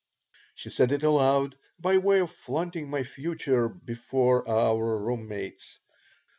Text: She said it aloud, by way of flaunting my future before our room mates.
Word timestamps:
She 0.55 0.71
said 0.71 0.91
it 0.91 1.03
aloud, 1.03 1.59
by 1.79 1.99
way 1.99 2.21
of 2.21 2.31
flaunting 2.31 2.89
my 2.89 3.03
future 3.03 3.69
before 3.69 4.49
our 4.49 4.97
room 4.99 5.27
mates. 5.27 5.77